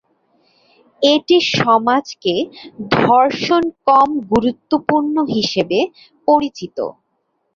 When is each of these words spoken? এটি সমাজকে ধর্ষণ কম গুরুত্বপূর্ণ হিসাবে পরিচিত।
এটি 1.01 1.37
সমাজকে 1.57 2.33
ধর্ষণ 2.97 3.63
কম 3.87 4.09
গুরুত্বপূর্ণ 4.31 5.15
হিসাবে 5.35 5.79
পরিচিত। 6.27 6.77